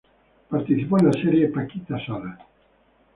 [0.49, 2.39] Participó en la serie Paquita Salas.